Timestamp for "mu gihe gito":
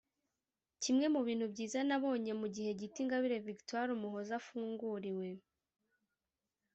2.41-2.97